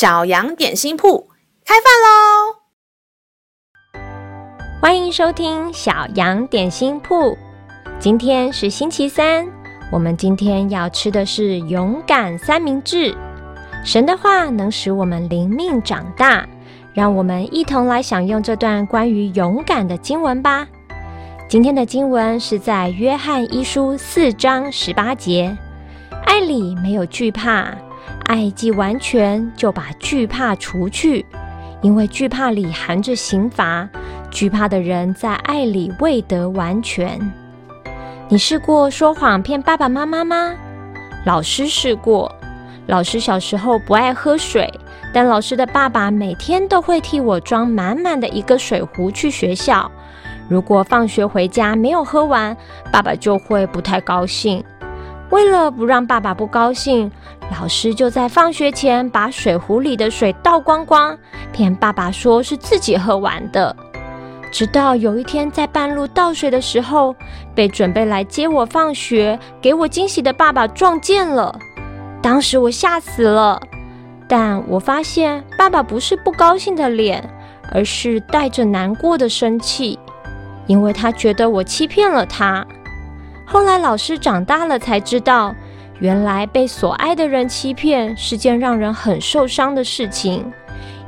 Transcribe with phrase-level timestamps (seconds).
[0.00, 1.28] 小羊点心铺
[1.62, 2.56] 开饭喽！
[4.80, 7.36] 欢迎收听小羊点心铺。
[7.98, 9.46] 今天是星期三，
[9.92, 13.14] 我们今天要吃的是勇敢三明治。
[13.84, 16.48] 神的话能使我们灵命长大，
[16.94, 20.66] 让我们一同来享用这段关于勇敢的经文吧。
[21.46, 25.54] 今天的经文是在约翰一书四章十八节，
[26.24, 27.76] 爱里没有惧怕。
[28.30, 31.26] 爱既完全，就把惧怕除去，
[31.82, 33.88] 因为惧怕里含着刑罚。
[34.30, 37.18] 惧怕的人在爱里未得完全。
[38.28, 40.54] 你试过说谎骗爸爸妈妈吗？
[41.26, 42.32] 老师试过。
[42.86, 44.72] 老师小时候不爱喝水，
[45.12, 49.90] 但老师的爸爸每天都会替我装满满的一个水壶去学校。
[50.48, 52.56] 如果放学回家没有喝完，
[52.92, 54.62] 爸爸就会不太高兴。
[55.30, 57.10] 为了不让爸爸不高兴，
[57.58, 61.16] 老师就在放学前把水壶里的水倒光光，
[61.52, 63.74] 骗爸爸说是自己喝完的。
[64.52, 67.14] 直到有一天在半路倒水的时候，
[67.54, 71.56] 被准备来接我放学、给我惊喜的爸爸撞见了。
[72.20, 73.62] 当时我吓死了，
[74.26, 77.22] 但我发现爸爸不是不高兴的脸，
[77.70, 79.96] 而是带着难过的生气，
[80.66, 82.66] 因为他觉得我欺骗了他。
[83.52, 85.52] 后来老师长大了才知道，
[85.98, 90.52] 原来被所爱的人欺骗是件让人很受伤的事情，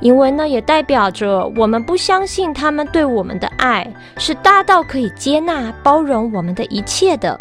[0.00, 3.86] 因为那也代表着我们不相信他们对我们的爱
[4.18, 7.38] 是大到可以接纳、包容我们的一切的。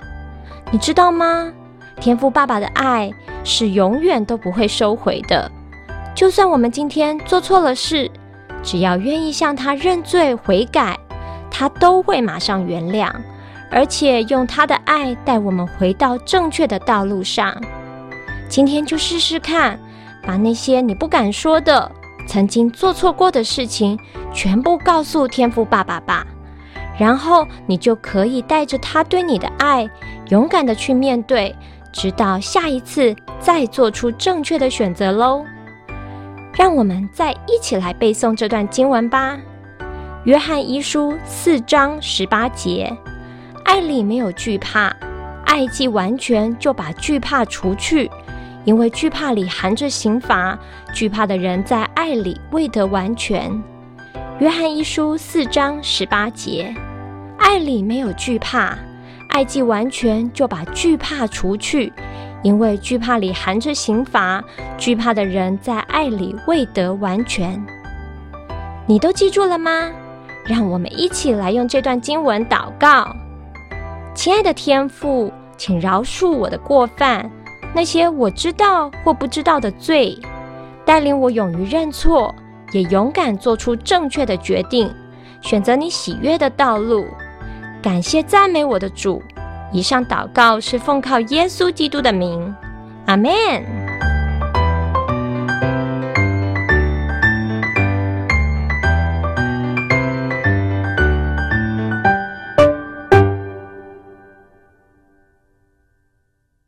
[0.69, 1.51] 你知道吗？
[1.99, 3.11] 天父爸爸的爱
[3.43, 5.51] 是永远都不会收回的，
[6.13, 8.07] 就算我们今天做错了事，
[8.61, 10.95] 只要愿意向他认罪悔改，
[11.49, 13.11] 他都会马上原谅。
[13.71, 17.55] 而且用他的爱带我们回到正确的道路上。
[18.49, 19.79] 今天就试试看，
[20.23, 21.89] 把那些你不敢说的、
[22.27, 23.97] 曾经做错过的事情，
[24.33, 26.27] 全部告诉天父爸爸吧。
[26.99, 29.89] 然后你就可以带着他对你的爱，
[30.29, 31.55] 勇敢地去面对，
[31.93, 35.43] 直到下一次再做出正确的选择喽。
[36.53, 39.37] 让我们再一起来背诵这段经文吧，
[40.25, 42.93] 《约翰一书》四章十八节。
[43.63, 44.95] 爱里没有惧怕，
[45.45, 48.09] 爱既完全，就把惧怕除去，
[48.65, 50.57] 因为惧怕里含着刑罚。
[50.93, 53.51] 惧怕的人在爱里未得完全。
[54.39, 56.73] 约翰一书四章十八节，
[57.37, 58.77] 爱里没有惧怕，
[59.29, 61.93] 爱既完全，就把惧怕除去，
[62.41, 64.43] 因为惧怕里含着刑罚。
[64.77, 67.63] 惧怕的人在爱里未得完全。
[68.87, 69.89] 你都记住了吗？
[70.45, 73.15] 让我们一起来用这段经文祷告。
[74.13, 77.29] 亲爱的天父，请饶恕我的过犯，
[77.73, 80.17] 那些我知道或不知道的罪，
[80.85, 82.33] 带领我勇于认错，
[82.73, 84.93] 也勇敢做出正确的决定，
[85.41, 87.05] 选择你喜悦的道路。
[87.81, 89.21] 感谢赞美我的主。
[89.71, 92.53] 以上祷告是奉靠耶稣基督的名，
[93.05, 93.80] 阿门。